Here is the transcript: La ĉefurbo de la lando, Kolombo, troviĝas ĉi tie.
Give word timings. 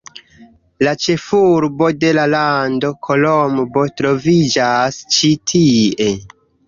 La 0.85 0.93
ĉefurbo 1.03 1.89
de 2.03 2.09
la 2.19 2.23
lando, 2.35 2.91
Kolombo, 3.09 3.85
troviĝas 4.01 4.99
ĉi 5.19 5.31
tie. 5.53 6.09